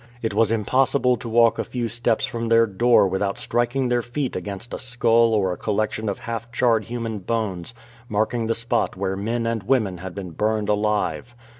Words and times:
It 0.23 0.33
was 0.33 0.51
impossible 0.51 1.15
to 1.17 1.29
walk 1.29 1.59
a 1.59 1.63
few 1.63 1.87
steps 1.87 2.25
from 2.25 2.49
their 2.49 2.65
door 2.65 3.07
without 3.07 3.37
striking 3.37 3.87
their 3.87 4.01
feet 4.01 4.35
against 4.35 4.73
a 4.73 4.79
skull 4.79 5.35
or 5.35 5.53
a 5.53 5.57
col 5.57 5.75
lection 5.75 6.09
of 6.09 6.17
half 6.17 6.51
charred 6.51 6.85
human 6.85 7.19
bones, 7.19 7.75
marking 8.09 8.47
the 8.47 8.55
spot 8.55 8.97
where 8.97 9.15
men 9.15 9.45
and 9.45 9.61
women 9.61 9.99
had 9.99 10.15
been 10.15 10.31
burned 10.31 10.69
alive. 10.69 11.35